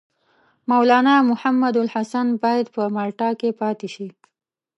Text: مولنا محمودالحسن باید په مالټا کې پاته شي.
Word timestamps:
مولنا 0.69 1.15
محمودالحسن 1.29 2.27
باید 2.43 2.67
په 2.75 2.81
مالټا 2.95 3.29
کې 3.39 3.49
پاته 3.59 3.87
شي. 3.93 4.07